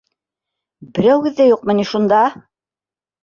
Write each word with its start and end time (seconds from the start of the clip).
Берәүегеҙ 0.95 1.35
ҙә 1.41 1.47
юҡмы 1.49 1.75
ни 1.81 1.85
шунда? 1.91 2.23